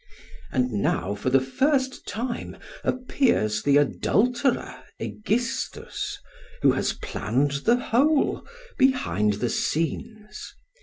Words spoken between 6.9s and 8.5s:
planned the whole